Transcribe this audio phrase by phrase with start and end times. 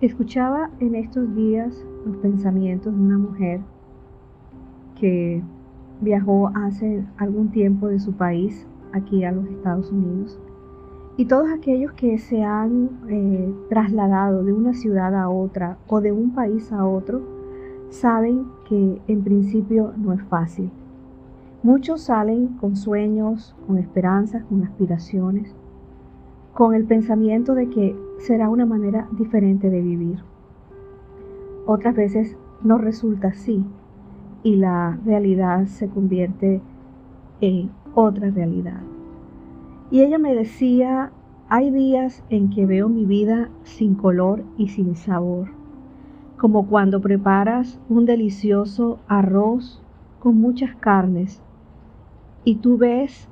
[0.00, 3.60] Escuchaba en estos días los pensamientos de una mujer
[4.98, 5.42] que
[6.00, 10.40] viajó hace algún tiempo de su país aquí a los Estados Unidos
[11.18, 16.12] y todos aquellos que se han eh, trasladado de una ciudad a otra o de
[16.12, 17.20] un país a otro
[17.90, 20.70] saben que en principio no es fácil.
[21.62, 25.54] Muchos salen con sueños, con esperanzas, con aspiraciones,
[26.54, 30.18] con el pensamiento de que será una manera diferente de vivir.
[31.66, 33.64] Otras veces no resulta así
[34.42, 36.60] y la realidad se convierte
[37.40, 38.80] en otra realidad.
[39.90, 41.12] Y ella me decía,
[41.48, 45.48] hay días en que veo mi vida sin color y sin sabor,
[46.36, 49.82] como cuando preparas un delicioso arroz
[50.20, 51.42] con muchas carnes
[52.44, 53.28] y tú ves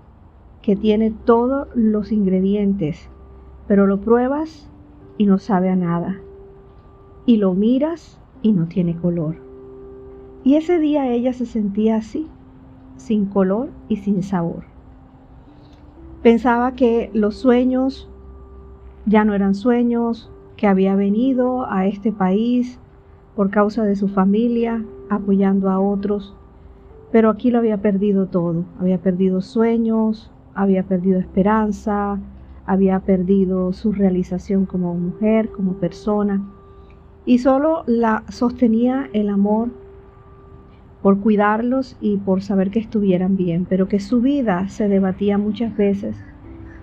[0.68, 3.09] que tiene todos los ingredientes,
[3.66, 4.68] pero lo pruebas
[5.16, 6.20] y no sabe a nada.
[7.24, 9.37] Y lo miras y no tiene color.
[10.45, 12.26] Y ese día ella se sentía así,
[12.98, 14.65] sin color y sin sabor.
[16.23, 18.06] Pensaba que los sueños
[19.06, 22.78] ya no eran sueños, que había venido a este país
[23.34, 26.34] por causa de su familia, apoyando a otros,
[27.10, 28.66] pero aquí lo había perdido todo.
[28.78, 32.18] Había perdido sueños, había perdido esperanza,
[32.66, 36.42] había perdido su realización como mujer, como persona,
[37.24, 39.68] y solo la sostenía el amor
[41.00, 45.76] por cuidarlos y por saber que estuvieran bien, pero que su vida se debatía muchas
[45.76, 46.16] veces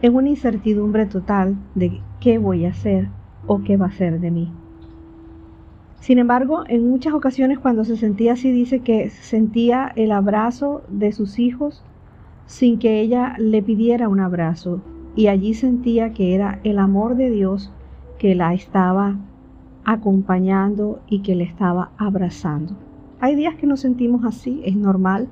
[0.02, 3.10] en una incertidumbre total de qué voy a hacer
[3.46, 4.54] o qué va a ser de mí.
[6.00, 11.12] Sin embargo, en muchas ocasiones cuando se sentía así, dice que sentía el abrazo de
[11.12, 11.84] sus hijos
[12.46, 14.82] sin que ella le pidiera un abrazo,
[15.16, 17.72] y allí sentía que era el amor de Dios
[18.20, 19.16] que la estaba
[19.86, 22.76] acompañando y que le estaba abrazando.
[23.20, 25.30] Hay días que nos sentimos así, es normal.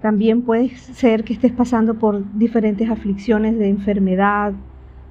[0.00, 4.52] También puede ser que estés pasando por diferentes aflicciones de enfermedad,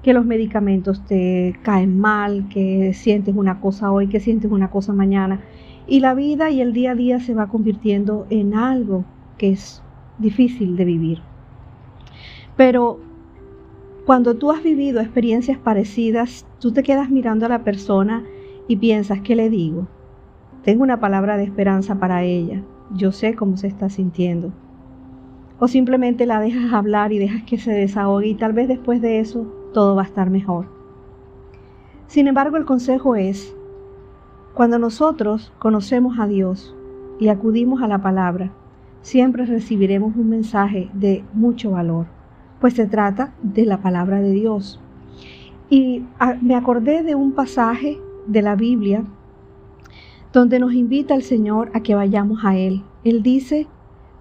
[0.02, 4.92] que los medicamentos te caen mal, que sientes una cosa hoy, que sientes una cosa
[4.92, 5.40] mañana.
[5.86, 9.04] Y la vida y el día a día se va convirtiendo en algo
[9.38, 9.82] que es
[10.22, 11.18] difícil de vivir.
[12.56, 13.00] Pero
[14.06, 18.24] cuando tú has vivido experiencias parecidas, tú te quedas mirando a la persona
[18.68, 19.86] y piensas, ¿qué le digo?
[20.64, 22.62] Tengo una palabra de esperanza para ella.
[22.94, 24.52] Yo sé cómo se está sintiendo.
[25.58, 29.20] O simplemente la dejas hablar y dejas que se desahogue y tal vez después de
[29.20, 30.66] eso todo va a estar mejor.
[32.06, 33.54] Sin embargo, el consejo es,
[34.54, 36.76] cuando nosotros conocemos a Dios
[37.18, 38.52] y acudimos a la palabra,
[39.02, 42.06] siempre recibiremos un mensaje de mucho valor,
[42.60, 44.80] pues se trata de la palabra de Dios.
[45.68, 49.04] Y ah, me acordé de un pasaje de la Biblia
[50.32, 52.82] donde nos invita el Señor a que vayamos a Él.
[53.04, 53.66] Él dice,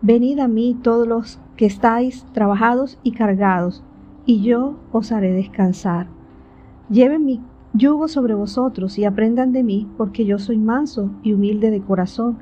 [0.02, 3.84] venid a mí todos los que estáis trabajados y cargados,
[4.25, 6.08] y yo os haré descansar.
[6.90, 7.42] Lleven mi
[7.74, 12.40] yugo sobre vosotros y aprendan de mí, porque yo soy manso y humilde de corazón,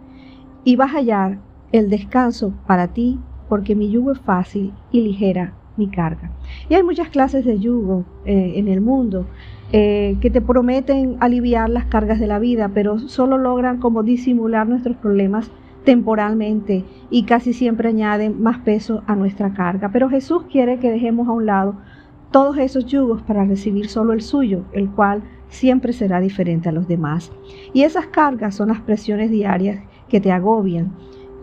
[0.64, 1.40] y vas a hallar
[1.72, 6.32] el descanso para ti, porque mi yugo es fácil y ligera mi carga.
[6.70, 9.26] Y hay muchas clases de yugo eh, en el mundo.
[9.72, 14.68] Eh, que te prometen aliviar las cargas de la vida, pero solo logran como disimular
[14.68, 15.52] nuestros problemas
[15.84, 19.92] temporalmente y casi siempre añaden más peso a nuestra carga.
[19.92, 21.76] Pero Jesús quiere que dejemos a un lado
[22.32, 26.88] todos esos yugos para recibir solo el suyo, el cual siempre será diferente a los
[26.88, 27.32] demás.
[27.74, 30.94] Y esas cargas son las presiones diarias que te agobian.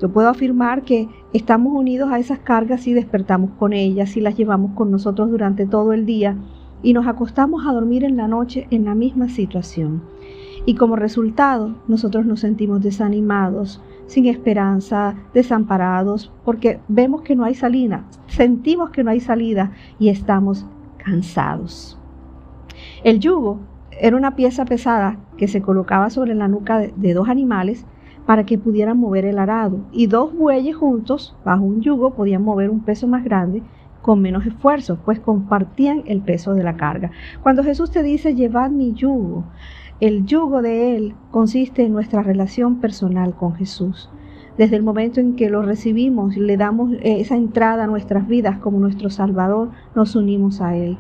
[0.01, 4.37] Yo puedo afirmar que estamos unidos a esas cargas y despertamos con ellas y las
[4.37, 6.37] llevamos con nosotros durante todo el día
[6.83, 10.03] y nos acostamos a dormir en la noche en la misma situación.
[10.67, 17.55] Y como resultado, nosotros nos sentimos desanimados, sin esperanza, desamparados, porque vemos que no hay
[17.55, 20.67] salida, sentimos que no hay salida y estamos
[20.99, 21.99] cansados.
[23.05, 23.61] El yugo
[23.99, 27.87] era una pieza pesada que se colocaba sobre la nuca de, dos animales
[28.27, 32.71] para que pudieran mover el arado, y dos bueyes juntos, bajo un yugo, podían mover
[32.71, 33.63] un peso más grande
[34.03, 37.11] con menos esfuerzo, pues compartían el peso de la carga.
[37.43, 39.45] Cuando Jesús te dice, llevad mi yugo,
[40.01, 44.11] el yugo de Él consiste en nuestra relación personal con Jesús.
[44.59, 48.79] Desde el momento en que lo recibimos le damos esa entrada a nuestras vidas como
[48.79, 50.99] nuestro Salvador, nos unimos a Él.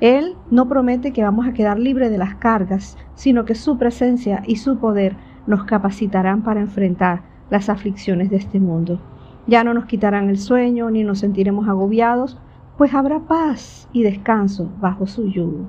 [0.00, 4.42] Él no promete que vamos a quedar libres de las cargas, sino que su presencia
[4.46, 9.00] y su poder nos capacitarán para enfrentar las aflicciones de este mundo.
[9.46, 12.38] Ya no nos quitarán el sueño ni nos sentiremos agobiados,
[12.78, 15.68] pues habrá paz y descanso bajo su yugo.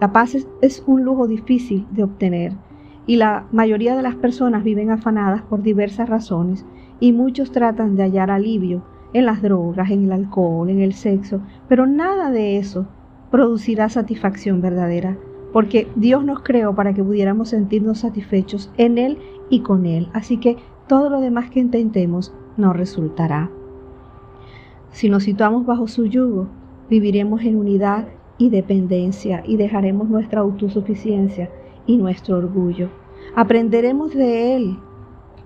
[0.00, 2.52] La paz es, un lujo difícil de obtener
[3.06, 6.64] y la mayoría de las personas viven afanadas por diversas razones
[7.00, 8.82] y muchos tratan de hallar alivio
[9.12, 12.86] en las drogas, en el alcohol, en el sexo, pero nada de eso
[13.30, 15.16] producirá satisfacción verdadera,
[15.54, 19.18] porque Dios nos creó para que pudiéramos sentirnos satisfechos en Él
[19.48, 20.08] y con Él.
[20.12, 20.56] Así que
[20.88, 23.52] todo lo demás que intentemos no resultará.
[24.90, 26.48] Si nos situamos bajo su yugo,
[26.90, 31.48] viviremos en unidad y dependencia y dejaremos nuestra autosuficiencia
[31.86, 32.88] y nuestro orgullo.
[33.36, 34.76] Aprenderemos de Él.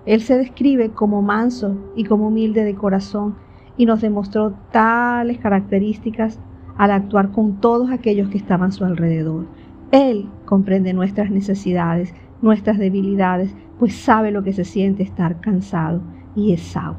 [0.07, 3.35] Él se describe como manso y como humilde de corazón
[3.77, 6.39] y nos demostró tales características
[6.77, 9.58] al actuar con todos aquellos que estaban a su alrededor.
[9.91, 16.01] Él comprende nuestras necesidades, nuestras debilidades, pues sabe lo que se siente estar cansado
[16.35, 16.53] y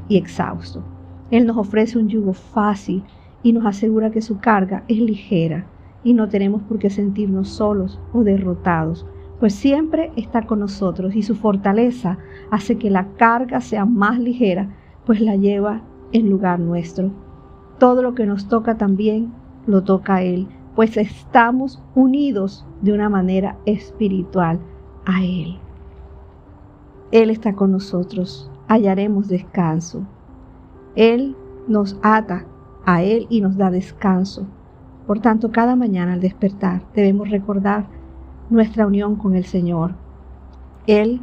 [0.09, 0.83] exhausto.
[1.31, 3.03] Él nos ofrece un yugo fácil
[3.43, 5.65] y nos asegura que su carga es ligera
[6.03, 9.05] y no tenemos por qué sentirnos solos o derrotados,
[9.39, 12.17] pues siempre está con nosotros y su fortaleza
[12.51, 14.69] hace que la carga sea más ligera,
[15.05, 17.11] pues la lleva en lugar nuestro.
[17.79, 19.31] Todo lo que nos toca también
[19.65, 24.59] lo toca Él, pues estamos unidos de una manera espiritual
[25.05, 25.57] a Él.
[27.11, 30.03] Él está con nosotros, hallaremos descanso.
[30.95, 31.35] Él
[31.67, 32.45] nos ata
[32.85, 34.47] a Él y nos da descanso.
[35.07, 37.85] Por tanto, cada mañana al despertar debemos recordar
[38.49, 39.95] nuestra unión con el Señor.
[40.87, 41.19] Él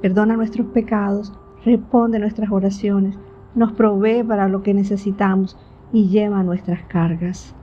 [0.00, 1.32] perdona nuestros pecados,
[1.64, 3.16] responde nuestras oraciones,
[3.54, 5.56] nos provee para lo que necesitamos
[5.92, 7.54] y lleva nuestras cargas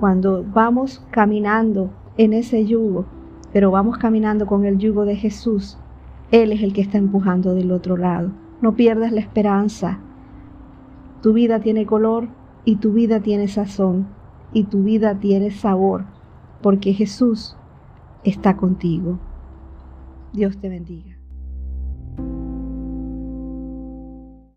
[0.00, 3.04] cuando vamos caminando en ese yugo,
[3.52, 5.76] pero vamos caminando con el yugo de Jesús,
[6.30, 8.30] Él es el que está empujando del otro lado.
[8.62, 9.98] No pierdas la esperanza.
[11.20, 12.28] Tu vida tiene color
[12.64, 14.06] y tu vida tiene sazón
[14.54, 16.06] y tu vida tiene sabor,
[16.62, 17.58] porque Jesús
[18.24, 19.18] está contigo.
[20.32, 21.19] Dios te bendiga.